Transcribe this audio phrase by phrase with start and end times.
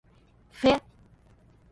[0.51, 0.81] ふぇ